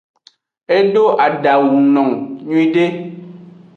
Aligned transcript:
Edo 0.77 1.03
adangu 1.25 1.77
nung 1.93 2.13
nyiude. 2.47 2.85